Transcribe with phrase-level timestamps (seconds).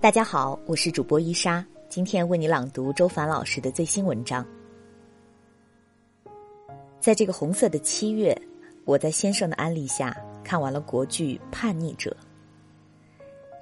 [0.00, 4.42] 大家好，我是主播伊莎，今天为你朗读周凡老师的最新文章。
[6.98, 8.34] 在这个红色的七月，
[8.86, 12.16] 我在先生的安利下看完了国剧《叛逆者》，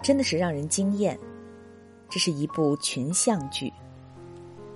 [0.01, 1.19] 真的是让人惊艳。
[2.09, 3.73] 这是一部群像剧，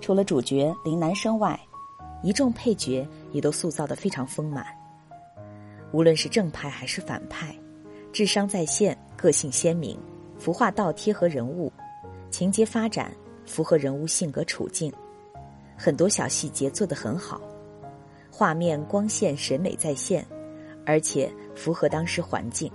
[0.01, 1.57] 除了主角林南生外，
[2.25, 4.67] 一众配角也都塑造的非常丰满。
[5.93, 7.57] 无论是正派还是反派，
[8.13, 9.97] 智商在线，个性鲜明。
[10.43, 11.73] 服化道贴合人物，
[12.29, 13.15] 情节发展
[13.47, 14.93] 符合人物性格处境，
[15.77, 17.41] 很多小细节做得很好，
[18.29, 20.27] 画面光线审美在线，
[20.85, 22.69] 而且符合当时环境，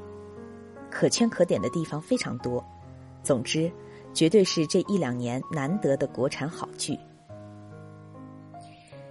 [0.89, 2.63] 可圈可点的地方非常多。
[3.21, 3.69] 总之，
[4.13, 6.97] 绝对是这一两年难得的国产好剧。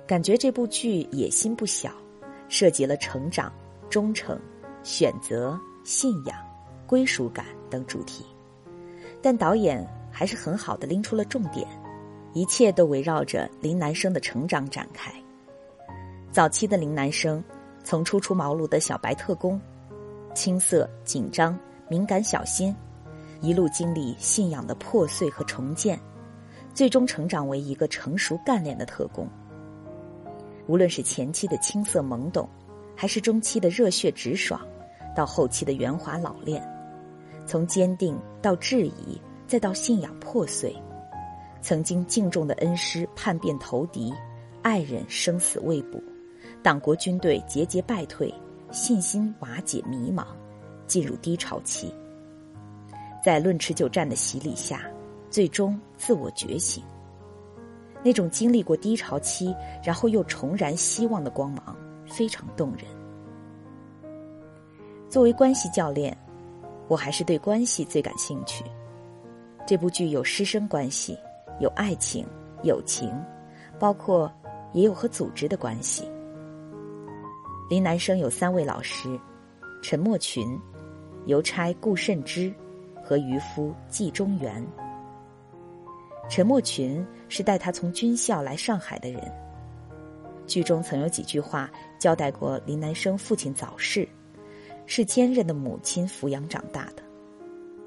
[0.06, 1.92] 感觉这部剧野心不小，
[2.48, 3.52] 涉及了成长、
[3.90, 4.40] 忠诚、
[4.82, 6.38] 选择、信仰、
[6.86, 8.24] 归属感等主题。
[9.26, 11.66] 但导演还是很好的拎出了重点，
[12.32, 15.12] 一切都围绕着林南生的成长展开。
[16.30, 17.42] 早期的林南生，
[17.82, 19.60] 从初出茅庐的小白特工，
[20.32, 22.72] 青涩、紧张、敏感、小心，
[23.40, 25.98] 一路经历信仰的破碎和重建，
[26.72, 29.28] 最终成长为一个成熟干练的特工。
[30.68, 32.48] 无论是前期的青涩懵懂，
[32.94, 34.60] 还是中期的热血直爽，
[35.16, 36.64] 到后期的圆滑老练。
[37.46, 40.74] 从坚定到质疑，再到信仰破碎，
[41.62, 44.12] 曾经敬重的恩师叛变投敌，
[44.62, 46.02] 爱人生死未卜，
[46.62, 48.34] 党国军队节节败退，
[48.72, 50.26] 信心瓦解迷茫，
[50.88, 51.94] 进入低潮期。
[53.24, 54.82] 在论持久战的洗礼下，
[55.30, 56.82] 最终自我觉醒。
[58.02, 62.84] 那种经历过低潮期，然后又重燃希望的光芒，非常动人。
[65.08, 66.16] 作为关系教练。
[66.88, 68.64] 我还是对关系最感兴趣。
[69.66, 71.18] 这部剧有师生关系，
[71.60, 72.24] 有爱情、
[72.62, 73.12] 友情，
[73.78, 74.32] 包括
[74.72, 76.08] 也有和组织的关系。
[77.68, 79.18] 林南生有三位老师：
[79.82, 80.56] 陈默群、
[81.24, 82.54] 邮差顾慎之
[83.02, 84.64] 和渔夫季中原。
[86.28, 89.20] 陈默群是带他从军校来上海的人。
[90.46, 94.08] 剧中曾有几句话交代过林南生父亲早逝。
[94.86, 97.02] 是坚韧的母亲抚养长大的，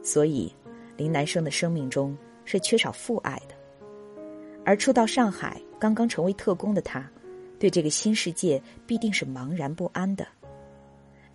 [0.03, 0.53] 所以
[0.97, 3.55] 林南生的生命中是缺少父爱的。
[4.65, 7.09] 而初到上海、刚刚成为特工的他，
[7.57, 10.27] 对这个新世界必定是茫然不安的。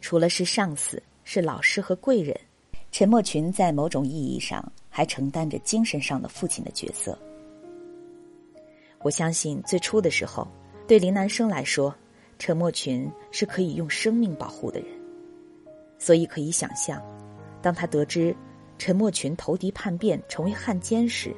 [0.01, 2.39] 除了是上司、是老师和贵人，
[2.93, 7.19] 陈默群在某种意义上还承担着精神上的父亲的角色。
[9.01, 10.47] 我相信最初的时候，
[10.87, 11.95] 对林南生来说，
[12.39, 14.89] 陈默群是可以用生命保护的人。
[16.05, 17.03] 所以可以想象，
[17.63, 18.37] 当他得知
[18.77, 21.35] 陈默群投敌叛变成为汉奸时，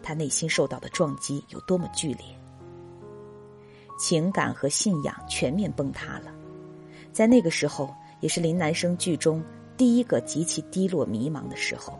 [0.00, 2.24] 他内心受到的撞击有多么剧烈，
[3.98, 6.32] 情感和信仰全面崩塌了。
[7.12, 9.42] 在那个时候，也是林南生剧中
[9.76, 11.98] 第一个极其低落迷茫的时候，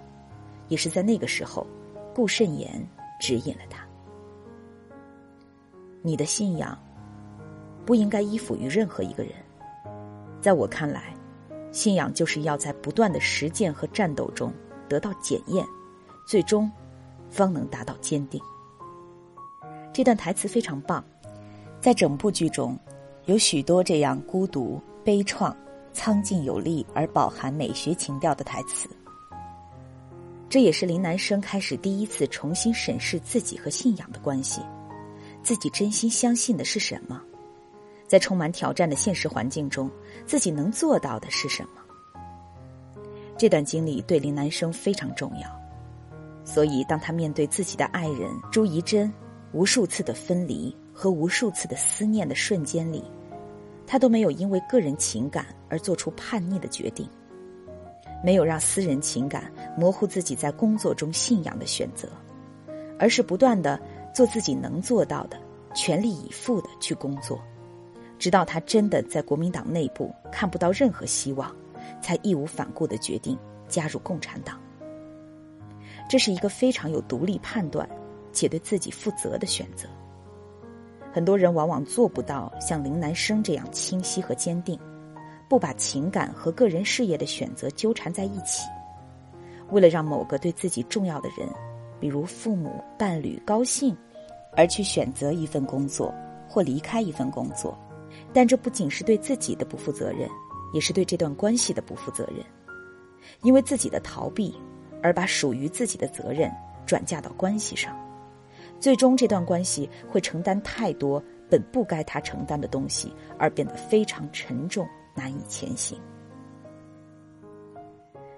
[0.69, 1.67] 也是在那个时候，
[2.15, 2.89] 顾慎言
[3.19, 3.85] 指引了他。
[6.03, 6.79] 你的信仰
[7.85, 9.33] 不应该依附于任何一个人，
[10.41, 11.16] 在我看来。
[11.73, 14.53] 信仰就是要在不断的实践和战斗中
[14.89, 15.67] 得到检验，
[16.27, 16.71] 最终
[17.29, 18.41] 方能达到坚定。
[19.93, 21.05] 这段台词非常棒，
[21.81, 22.79] 在整部剧中
[23.25, 25.55] 有许多这样孤独、悲怆、
[25.93, 28.89] 苍劲有力而饱含美学情调的台词。
[30.49, 34.61] 这也是林南生开始第一次重新审视自己和信仰的关系，
[35.43, 37.21] 自己真心相信的是什么。
[38.07, 39.91] 在充满挑战的现实环境中，
[40.25, 43.03] 自己能做到的是什么？
[43.37, 45.49] 这段经历对林南生非常重要，
[46.45, 49.13] 所以当他面对自己的爱人朱怡珍
[49.53, 53.05] 无数次的分离和无数次的思念的瞬间里，
[53.87, 57.09] 他都没有因为个人情感而做出叛逆的决定，
[58.25, 62.09] 没有让私人情感模糊自己在工作中信仰的选择，
[62.99, 63.79] 而是不断的
[64.15, 65.37] 做自己能做到的，
[65.75, 67.39] 全力以赴的去工作。
[68.19, 71.55] 直到他真的在国民党内部看不到任何希望，
[72.01, 74.61] 才义无反顾的决定加入共产党。
[76.09, 77.89] 这是一个非常有独立判断
[78.33, 79.89] 且对自己负责的选择。
[81.13, 84.79] 很多人往往做不到像林南生这样清晰和坚定，
[85.49, 88.69] 不把情感和个人事业的选择纠缠在一起，
[89.71, 91.49] 为了让某个对自己重要的人，
[91.99, 93.97] 比如父母、伴侣高兴，
[94.53, 96.15] 而去选择一份工作
[96.47, 97.77] 或离开一份工作。
[98.33, 100.29] 但这不仅是对自己的不负责任，
[100.73, 102.45] 也是对这段关系的不负责任。
[103.43, 104.55] 因为自己的逃避，
[105.03, 106.51] 而把属于自己的责任
[106.87, 107.95] 转嫁到关系上，
[108.79, 115.99] 最终这段关系会承担太多本不该他承担的东西，而变得非常沉重，难以前行。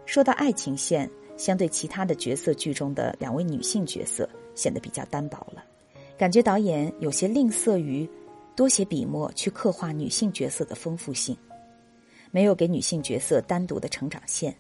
[0.07, 5.63] 说到爱情线，相对其他的角色剧中的两位女性角色显得比较单薄了，
[6.17, 8.09] 感觉导演有些吝啬于
[8.59, 11.37] 多写笔墨去刻画女性角色的丰富性，
[12.33, 14.53] 没有给女性角色单独的成长线。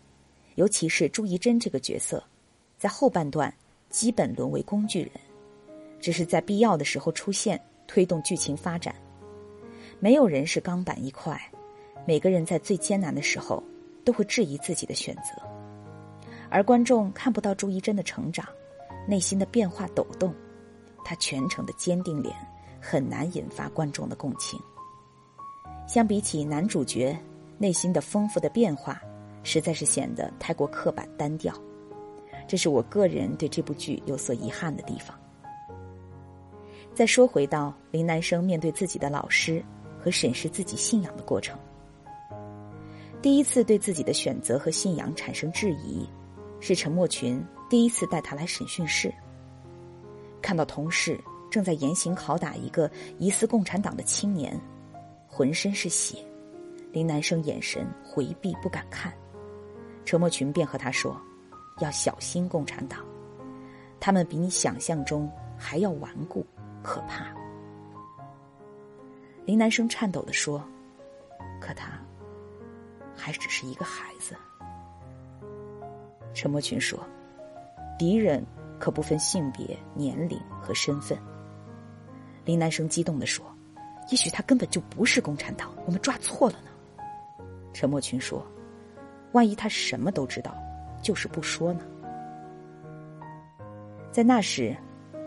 [0.55, 2.23] 尤其是朱怡珍这个角色，
[2.79, 3.53] 在后半段
[3.91, 5.11] 基本沦为工具人，
[5.99, 8.95] 只是在必要的时候出现，推动剧情发展。
[9.99, 11.37] 没有人是钢板一块，
[12.07, 13.61] 每个人在最艰难的时候
[14.05, 15.43] 都会质疑自己的选择，
[16.49, 18.47] 而观众看不到朱怡珍的成长，
[19.09, 20.33] 内心的变化抖动，
[21.05, 22.33] 她全程的坚定脸
[22.81, 24.61] 很难引发观众的共情。
[25.87, 27.19] 相比起男主角
[27.59, 29.01] 内心的丰富的变化。
[29.45, 31.55] 实在是显得太过刻板单调，
[32.47, 35.19] 这是我个人对这部剧有所遗憾的地方。
[36.93, 39.65] 再说回到林南生面对自己的老师
[39.99, 41.59] 和审视自己信仰的过程，
[43.23, 46.07] 第一次对自己的选择和信仰产生质疑，
[46.61, 49.11] 是陈默群第一次带他来审讯室，
[50.43, 51.19] 看到同事
[51.51, 54.59] 正在严刑拷打一个疑似共产党的青年，
[55.27, 56.19] 浑身是血，
[56.93, 59.13] 林南生眼神回避不敢看。
[60.05, 61.21] 陈默群便和他说
[61.81, 63.01] ：“要小心共产党，
[64.01, 66.47] 他们比你想象中还要顽固
[66.83, 67.27] 可怕。”
[69.45, 70.63] 林南生颤抖的说
[71.61, 71.99] ：“可他
[73.17, 74.37] 还只是一个孩子。”
[76.35, 76.99] 陈默群说
[77.99, 78.45] ：“敌人
[78.79, 81.19] 可不分性别、年龄和身份。”
[82.49, 83.45] 林南生激动的说
[84.09, 86.71] ：“也许他根本就不是共产党，我们抓错了呢。”
[87.75, 88.43] 陈默群说。
[89.33, 90.57] 万一他什么都知道，
[91.03, 91.83] 就是不说呢？
[94.11, 94.75] 在那时，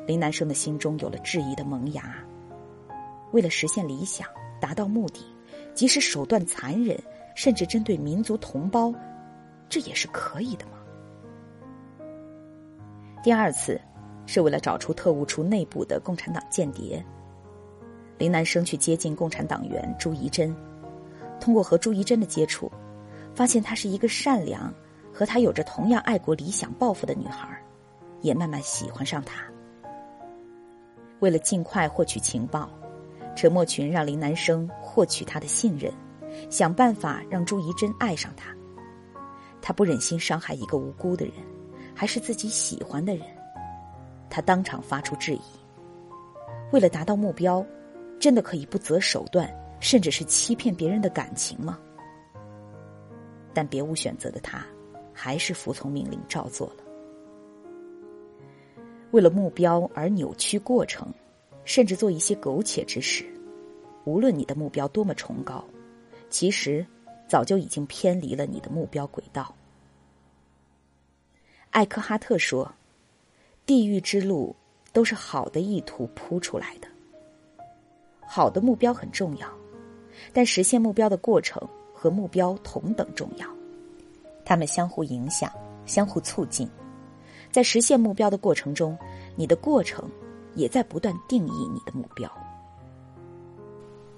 [0.07, 2.15] 林南生的心中有了质疑的萌芽。
[3.33, 4.27] 为了实现理想，
[4.59, 5.23] 达到目的，
[5.75, 6.99] 即使手段残忍，
[7.35, 8.91] 甚至针对民族同胞，
[9.69, 10.71] 这也是可以的吗？
[13.21, 13.79] 第二次，
[14.31, 17.05] 是为了找出特务处内部的共产党间谍。
[18.17, 20.55] 林南生去接近共产党员朱怡珍，
[21.37, 22.71] 通过和朱怡珍的接触。
[23.35, 24.73] 发现她是一个善良，
[25.13, 27.61] 和他有着同样爱国理想抱负的女孩，
[28.21, 29.43] 也慢慢喜欢上他。
[31.19, 32.69] 为了尽快获取情报，
[33.35, 35.91] 陈默群让林南生获取他的信任，
[36.49, 38.55] 想办法让朱怡珍爱上他。
[39.61, 41.35] 他不忍心伤害一个无辜的人，
[41.93, 43.25] 还是自己喜欢的人，
[44.31, 45.41] 他当场发出质疑：
[46.71, 47.63] 为了达到目标，
[48.17, 51.77] 真的可以不择手段，甚至是欺骗别人的感情吗？
[53.53, 54.65] 但别无选择的他，
[55.13, 56.75] 还是服从命令照做了。
[59.11, 61.13] 为了目标而扭曲过程，
[61.65, 63.25] 甚至做一些苟且之事，
[64.05, 65.61] 无论你的目标多么崇高，
[66.29, 66.85] 其实
[67.27, 69.53] 早就已经偏离了你的目标轨道。
[71.71, 72.73] 艾克哈特说
[73.71, 74.53] ：“地狱之路
[74.91, 76.87] 都是好的意图铺出来的。
[78.19, 79.47] 好的目标很重要，
[80.33, 83.47] 但实现目标的过程。”和目标同等重要，
[84.43, 85.51] 它们相互影响，
[85.85, 86.67] 相互促进。
[87.51, 88.97] 在实现目标的过程中，
[89.35, 90.09] 你的过程
[90.55, 92.27] 也在不断定义你的目标。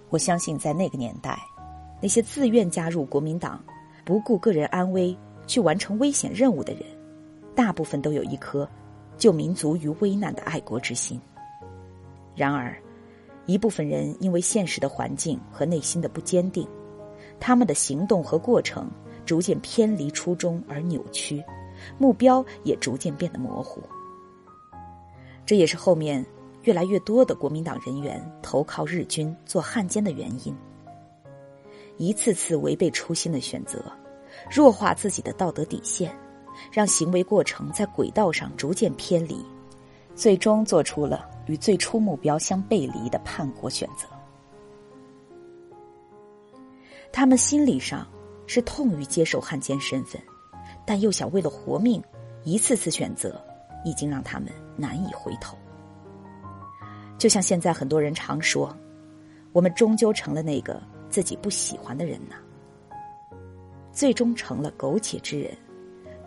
[0.10, 1.38] 我相信，在那个年代，
[2.02, 3.62] 那些自愿加入国民党、
[4.06, 5.14] 不顾个人安危
[5.46, 6.84] 去完成危险任务的人，
[7.54, 8.66] 大部分都有一颗
[9.24, 11.18] 救民族于危难的爱国之心。
[12.36, 12.78] 然而，
[13.46, 16.68] 一部分人因为现实的环境和内心的不坚定。
[17.40, 18.92] 他们的行动和过程
[19.26, 21.42] 逐渐偏离初衷而扭曲，
[21.98, 23.82] 目标也逐渐变得模糊。
[25.46, 26.26] 这也是后面
[26.64, 30.54] 越来越多的国民党人员投靠日军做汉奸的原因。
[31.96, 33.82] 一次次违背初心的选择，
[34.52, 36.14] 弱化自己的道德底线，
[36.72, 39.46] 让行为过程在轨道上逐渐偏离，
[40.16, 44.08] 最终做出了与最初目标相背离的叛国选择。
[47.12, 48.08] 他们心理上
[48.48, 50.22] 是痛于接受汉奸身份，
[50.86, 52.04] 但又想为了活命，
[52.44, 53.40] 一次次选择
[53.86, 55.58] 已经让他们难以回头。
[57.18, 58.76] 就像现在很多人常说
[59.54, 62.36] ：“我们终究成了那个自己不喜欢的人呢。”
[63.94, 65.56] 最终成了苟且之人，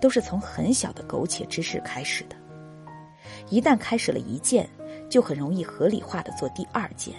[0.00, 2.36] 都是从很小的苟且之事开始的。
[3.48, 4.68] 一旦开始了一件，
[5.08, 7.14] 就很容易合理化的做第二件。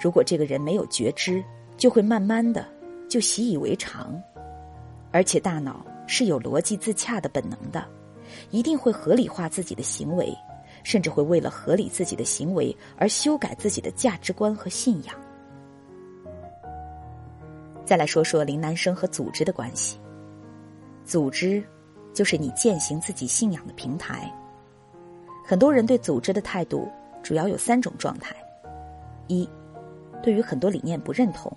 [0.00, 1.42] 如果这个人没有觉知，
[1.76, 2.66] 就会慢慢的。
[3.08, 4.20] 就习以为常，
[5.12, 7.86] 而且大脑是有逻辑自洽的本能的，
[8.50, 10.36] 一定会合理化自己的行为，
[10.82, 15.14] 甚至会为了合理自己的行为而修改自己的价值观和信仰。
[17.84, 20.00] 再来说说林南生和组织的关系。
[21.04, 21.62] 组织，
[22.16, 24.32] 就是你践行自己信仰的平台。
[25.44, 26.90] 很多人对组织的态度
[27.22, 28.34] 主要有三种状态：
[29.26, 29.46] 一，
[30.22, 31.54] 对于很多理念不认同，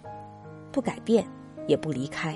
[0.69, 1.25] 不改变，
[1.65, 2.33] 也不离开；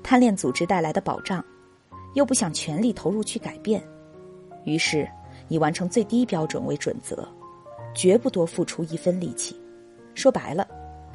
[0.00, 1.44] 贪恋组织带来的保障，
[2.14, 3.82] 又不想全力投入去改变，
[4.64, 5.10] 于是
[5.48, 7.28] 以完成最低标准为准则，
[7.96, 9.60] 绝不多付出一分力气。
[10.14, 10.68] 说白了，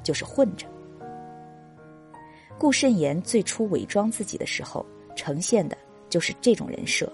[0.03, 0.67] 就是混着。
[2.57, 5.77] 顾慎言最初伪装自己的时候，呈现的
[6.09, 7.11] 就是这种人设，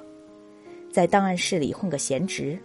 [0.91, 2.57] 在档案室里混个闲职，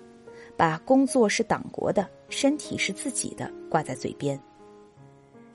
[0.56, 4.38] 把工作是党国的，身体是自己的挂在嘴边。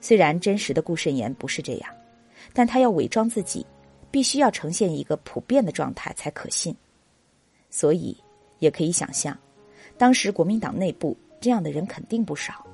[0.01, 1.89] 虽然真实的顾慎言不是这样，
[2.53, 3.65] 但他要伪装自己，
[4.11, 6.75] 必须要呈现一个普遍的状态才可信。
[7.69, 8.15] 所以，
[8.59, 9.37] 也可以想象，
[9.97, 12.65] 当时国民党内部这样的人肯定不少。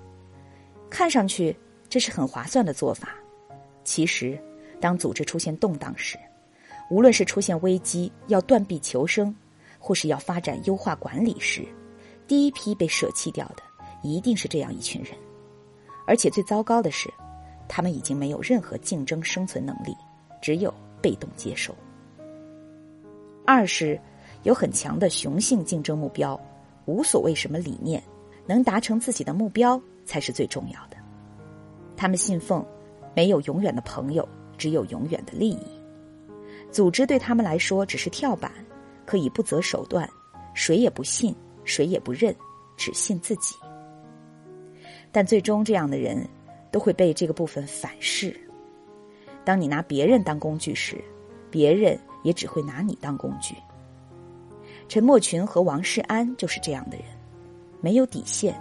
[0.90, 1.56] 看上去
[1.88, 3.16] 这是很划算的做法。
[3.84, 4.38] 其实，
[4.80, 6.18] 当组织出现动荡时，
[6.92, 9.34] 无论是出现危机要断臂求生，
[9.80, 11.66] 或是要发展优化管理时，
[12.28, 13.64] 第一批被舍弃掉的
[14.04, 15.14] 一定是这样一群人。
[16.06, 17.10] 而且最糟糕的是，
[17.70, 19.96] 他们已经没有任何竞争生存能力，
[20.42, 21.74] 只有被动接受。
[23.46, 23.98] 二是
[24.44, 26.38] 有很强的雄性竞争目标，
[26.84, 28.04] 无所谓什么理念，
[28.46, 30.98] 能达成自己的目标才是最重要的。
[31.96, 32.66] 他们信奉。
[33.14, 34.26] 没有永远的朋友，
[34.58, 35.81] 只有永远的利益。
[36.72, 38.52] 组织对他们来说只是跳板，
[39.06, 40.10] 可以不择手段，
[40.54, 41.36] 谁也不信，
[41.66, 42.34] 谁也不认，
[42.78, 43.56] 只信自己。
[45.12, 46.26] 但最终，这样的人
[46.72, 48.34] 都会被这个部分反噬。
[49.44, 51.04] 当你拿别人当工具时，
[51.50, 53.54] 别人也只会拿你当工具。
[54.88, 57.06] 陈默群和王世安就是这样的人，
[57.82, 58.56] 没有底线，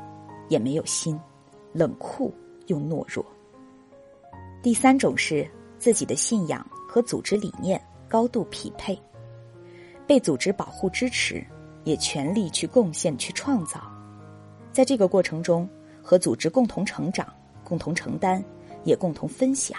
[0.48, 1.16] 也没有心，
[1.72, 2.34] 冷酷
[2.66, 3.24] 又懦弱。
[4.62, 5.48] 第三种是
[5.78, 9.00] 自己的信仰和组织理念高度匹配，
[10.04, 11.46] 被组织保护支持，
[11.84, 13.80] 也全力去贡献去创造，
[14.72, 15.66] 在这个过程中
[16.02, 18.42] 和组织共同成长、共同承担，
[18.82, 19.78] 也共同分享，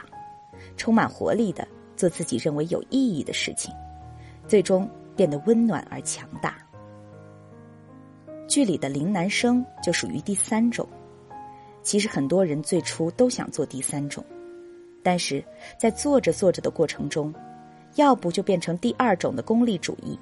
[0.77, 3.75] 充满活力的做自己认为有意义的事情，
[4.47, 6.55] 最终变得温暖而强大。
[8.47, 10.87] 剧里的林南生就属于第三种，
[11.83, 14.23] 其实很多人最初都想做第三种。
[15.03, 15.43] 但是
[15.79, 17.33] 在做着做着的过程中，
[17.95, 20.17] 要不就变成第二种的功利主义，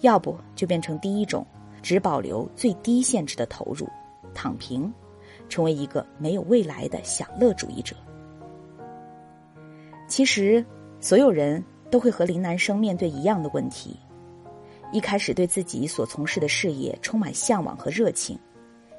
[0.00, 1.46] 要不就变成第一种
[1.82, 3.88] 只保留最低限制的投入，
[4.34, 4.92] 躺平，
[5.48, 7.96] 成为一个没有未来的享乐主义者。
[10.06, 10.64] 其实，
[11.00, 13.96] 所有人都会和林南生面对一样的问题：
[14.92, 18.38] 一开始对自己所从事的事业充满向往和热情，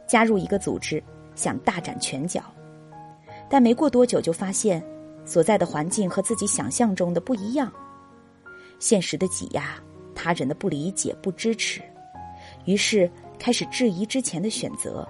[0.07, 1.03] 加入一个组织
[1.35, 2.41] 想大展拳脚，
[3.49, 4.83] 但没过多久就发现。
[5.25, 7.71] 所在的环境和自己想象中的不一样，
[8.79, 9.75] 现实的挤压，
[10.15, 11.81] 他人的不理解、不支持，
[12.65, 15.07] 于是开始质疑之前的选择，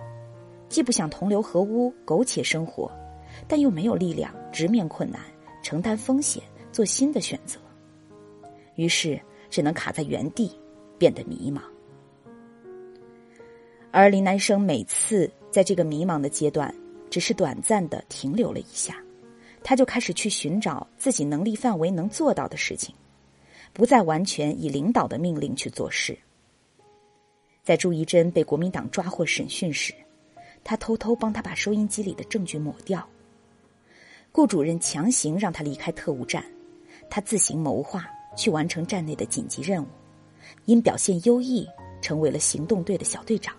[0.67, 2.91] 既不想同流合污、苟且生活，
[3.47, 5.21] 但又没有力量直面困难、
[5.63, 7.59] 承担风险、做新的选择，
[8.75, 10.51] 于是只能卡在原地，
[10.97, 11.61] 变得迷茫。
[13.91, 16.73] 而林南生每次在这个迷茫的阶段，
[17.09, 18.95] 只是短暂的停留了一下。
[19.63, 22.95] 他就开始去寻找自己能力范围能做到的事情，
[23.73, 26.17] 不再完全以领导的命令去做事。
[27.63, 29.93] 在朱怡珍被国民党抓获审讯时，
[30.63, 33.07] 他偷偷帮他把收音机里的证据抹掉。
[34.31, 36.43] 顾主任强行让他离开特务站，
[37.09, 39.87] 他自行谋划去完成站内的紧急任务，
[40.65, 41.67] 因表现优异，
[42.01, 43.55] 成为了行动队的小队长。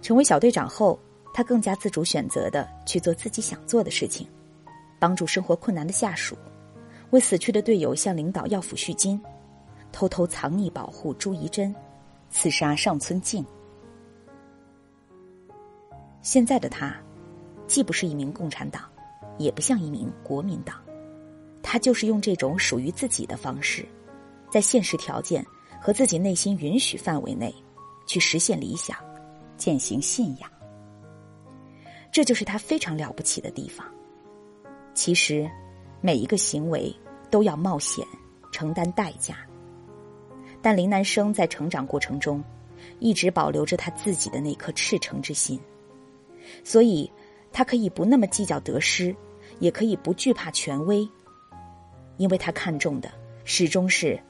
[0.00, 0.98] 成为小队长后。
[1.34, 4.28] 他更加自主选择的去做自己想做的事情，
[4.98, 6.36] 帮助生活困难的下属，
[7.12, 9.20] 为死去的队友向领导要抚恤金，
[9.92, 11.74] 偷偷藏匿保护朱怡珍，
[12.30, 13.44] 刺杀上村静。
[16.22, 16.96] 现在的他，
[17.66, 18.88] 既不是一名共产党，
[19.36, 20.76] 也不像一名国民党，
[21.62, 23.86] 他就是用这种属于自己的方式，
[24.50, 25.44] 在现实条件
[25.78, 27.54] 和自己内心允许范围内，
[28.06, 28.96] 去实现理想，
[29.58, 30.50] 践行信仰。
[32.10, 33.86] 这就是他非常了不起的地方。
[34.94, 35.50] 其实，
[36.00, 36.94] 每一个行为
[37.32, 38.06] 都要冒险，
[38.52, 39.38] 承担代价。
[40.60, 42.44] 但林南生在成长过程中，
[43.00, 45.58] 一直保留着他自己的那颗赤诚之心，
[46.62, 47.10] 所以
[47.50, 49.16] 他可以不那么计较得失，
[49.58, 51.08] 也可以不惧怕权威，
[52.18, 53.10] 因为他看重的
[53.44, 54.20] 始终是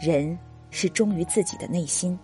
[0.00, 0.36] 人
[0.70, 2.18] 是忠于自己的内心，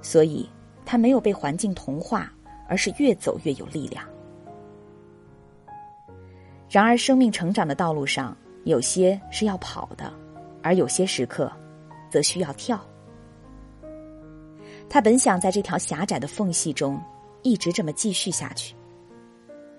[0.00, 0.48] 所以
[0.86, 2.32] 他没有被环境同化，
[2.68, 4.04] 而是越走越有力量。
[6.70, 10.12] 然而，生命成长的道路上，有些是要跑的，
[10.62, 11.50] 而有些时刻，
[12.10, 12.80] 则需要跳。
[14.88, 17.00] 他本想在这条狭窄的缝隙中，
[17.42, 18.74] 一直这么继续下去。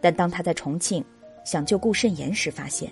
[0.01, 1.03] 但当他在重庆
[1.45, 2.91] 想救顾慎言时，发现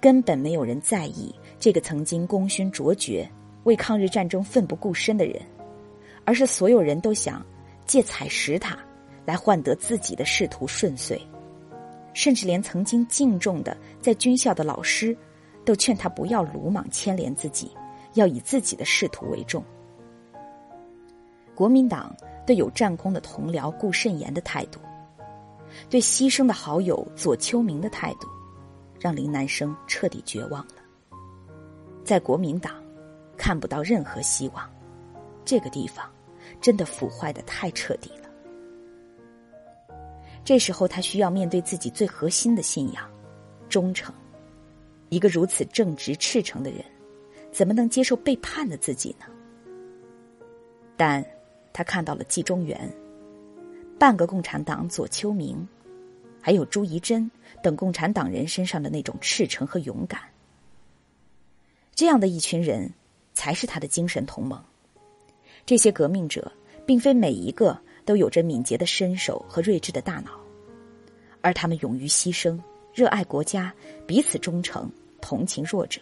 [0.00, 3.28] 根本没有人在意这个曾经功勋卓绝、
[3.64, 5.40] 为抗日战争奋不顾身的人，
[6.24, 7.44] 而是所有人都想
[7.86, 8.78] 借采石塔
[9.24, 11.20] 来换得自己的仕途顺遂。
[12.14, 15.14] 甚至连曾经敬重的在军校的老师，
[15.64, 17.70] 都劝他不要鲁莽牵连自己，
[18.14, 19.62] 要以自己的仕途为重。
[21.54, 22.14] 国民党
[22.46, 24.80] 对有战功的同僚顾慎言的态度，
[25.90, 28.28] 对牺牲的好友左秋明的态度，
[28.98, 30.74] 让林南生彻底绝望了。
[32.04, 32.72] 在国民党，
[33.36, 34.68] 看不到任何希望，
[35.44, 36.08] 这个地方
[36.60, 38.23] 真的腐坏的太彻底了。
[40.44, 43.10] 这时候，他需要面对自己最核心的信仰——
[43.70, 44.14] 忠诚。
[45.08, 46.84] 一个如此正直赤诚的人，
[47.50, 49.24] 怎么能接受背叛的自己呢？
[50.98, 51.24] 但
[51.72, 52.92] 他看到了季中原、
[53.98, 55.66] 半个共产党左丘明，
[56.42, 57.30] 还有朱怡珍
[57.62, 60.20] 等共产党人身上的那种赤诚和勇敢。
[61.94, 62.92] 这样的一群人，
[63.32, 64.62] 才是他的精神同盟。
[65.64, 66.52] 这些革命者，
[66.84, 67.80] 并非每一个。
[68.04, 70.32] 都有着敏捷的身手和睿智的大脑，
[71.40, 72.58] 而他们勇于牺牲，
[72.92, 73.72] 热爱国家，
[74.06, 76.00] 彼此忠诚，同情弱者。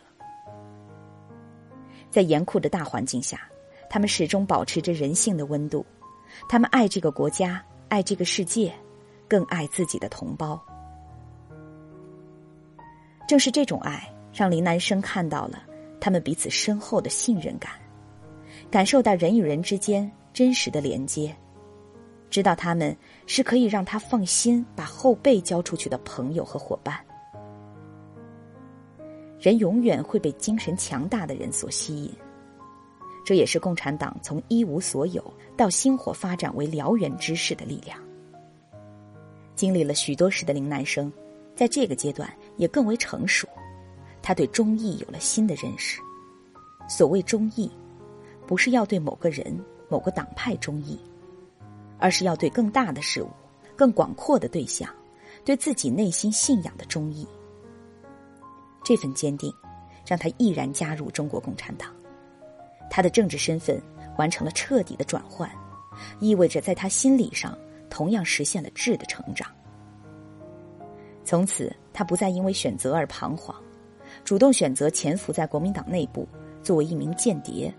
[2.10, 3.48] 在严酷的大环境下，
[3.88, 5.84] 他们始终保持着人性的温度。
[6.48, 8.72] 他们爱这个国家，爱这个世界，
[9.28, 10.60] 更爱自己的同胞。
[13.28, 15.62] 正是这种爱，让林南生看到了
[16.00, 17.72] 他们彼此深厚的信任感，
[18.70, 21.34] 感受到人与人之间真实的连接。
[22.32, 26.98] 知道他们是可以让他放心把后背交出去的朋友和伙伴。
[29.38, 32.10] 人永远会被精神强大的人所吸引，
[33.22, 35.22] 这也是共产党从一无所有
[35.58, 37.98] 到星火发展为燎原之势的力量。
[39.54, 41.12] 经历了许多事的林南生，
[41.54, 43.46] 在这个阶段也更为成熟，
[44.22, 46.00] 他对忠义有了新的认识。
[46.88, 47.70] 所谓忠义，
[48.46, 49.54] 不是要对某个人、
[49.90, 50.98] 某个党派忠义。
[52.02, 53.30] 而是要对更大的事物、
[53.76, 54.92] 更广阔的对象，
[55.44, 57.24] 对自己内心信仰的忠义。
[58.82, 59.54] 这份坚定，
[60.04, 61.94] 让他毅然加入中国共产党。
[62.90, 63.80] 他的政治身份
[64.18, 65.48] 完成了彻底的转换，
[66.18, 67.56] 意味着在他心理上
[67.88, 69.48] 同样实现了质的成长。
[71.24, 73.54] 从此，他不再因为选择而彷徨，
[74.24, 76.26] 主动选择潜伏在国民党内部，
[76.64, 77.72] 作为一名间谍，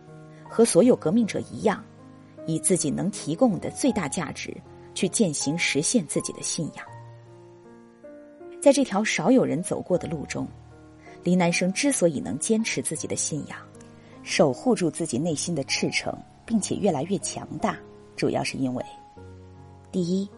[0.48, 1.84] 和所有革命者一样。
[2.46, 4.56] 以自己能提供的最大价值
[4.94, 6.86] 去践行实现自己的信仰，
[8.62, 10.48] 在这条少有人走过的路中，
[11.24, 13.58] 林南生之所以能坚持自己的信仰，
[14.24, 17.78] 守护住自己内心的赤诚，并且越来越强大，
[18.16, 18.86] 主要是因为：
[19.92, 20.30] 第一，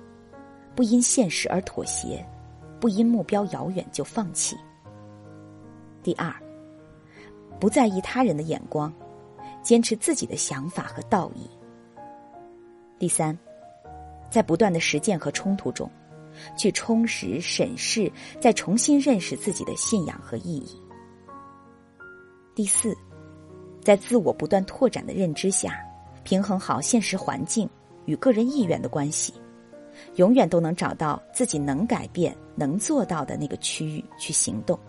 [0.76, 2.26] 不因现实而妥协，
[2.80, 4.56] 不因目标遥远就放弃；
[6.04, 6.34] 第二，
[7.60, 8.94] 不在意他人的眼光，
[9.63, 11.50] 坚持自己的想法和道义。
[13.06, 13.38] 第三，
[14.32, 15.88] 在不断的实践和冲突中，
[16.58, 20.82] 去充实、审视、再重新认识自己的信仰和意义。
[22.56, 22.98] 第四，
[23.80, 25.80] 在自我不断拓展的认知下，
[26.24, 27.70] 平衡好现实环境
[28.06, 29.36] 与个人意愿的关系，
[30.15, 34.80] 永远都能找到自己能改变、能做到的那个区域去行动。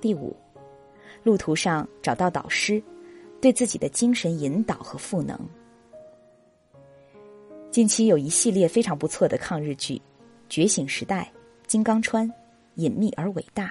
[0.00, 0.36] 第五，
[1.24, 2.80] 路途上找到导师，
[3.40, 5.36] 对自己的精神引导和赋能。
[7.74, 9.96] 近期有一系列非常不错的抗日剧，
[10.48, 11.22] 《觉醒时代》
[11.66, 12.24] 《金刚川》
[12.76, 13.66] 《隐秘而伟大》。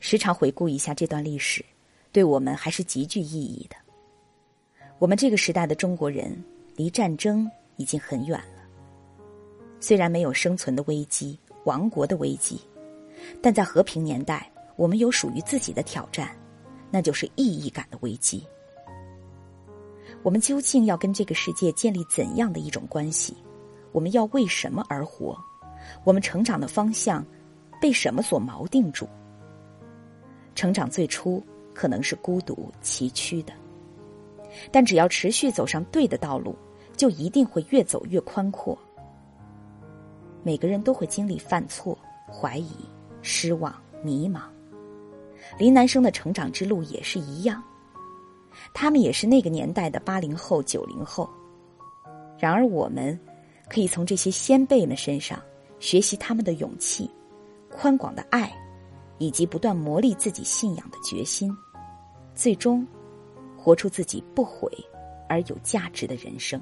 [0.00, 1.64] 时常回顾一下这段历史，
[2.12, 3.76] 对我们还是极具意义的。
[4.98, 6.44] 我们这个时代的中国人，
[6.76, 8.62] 离战争已经很远了。
[9.80, 12.60] 虽然没有生存的危机、亡国的危机，
[13.40, 16.36] 但在和平年代，我们有属于自己的挑战，
[16.90, 18.46] 那就是意义感的危机。
[20.22, 23.36] 我们究竟要跟这个世界建立怎样的一种关系？
[23.90, 25.36] 我们要为什么而活？
[26.04, 27.24] 我们成长的方向
[27.80, 29.06] 被什么所锚定住？
[30.54, 31.42] 成长最初
[31.74, 33.52] 可能是孤独崎岖的，
[34.70, 36.54] 但只要持续走上对的道路，
[36.96, 38.78] 就一定会越走越宽阔。
[40.44, 41.98] 每个人都会经历犯错、
[42.30, 42.70] 怀疑、
[43.22, 44.42] 失望、迷茫，
[45.58, 47.62] 林南生的成长之路也是一样，
[48.72, 51.28] 他们也是那个年代的八零后、九零后。
[52.38, 53.18] 然而，我们
[53.68, 55.40] 可以从这些先辈们身上
[55.78, 57.08] 学习他们的勇气、
[57.70, 58.52] 宽广的爱，
[59.18, 61.56] 以及不断磨砺自己信仰的决心，
[62.34, 62.86] 最终
[63.56, 64.68] 活出自己不悔
[65.28, 66.60] 而有价值的人生。